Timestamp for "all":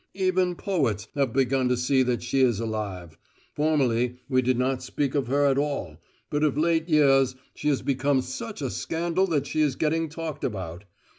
5.59-6.01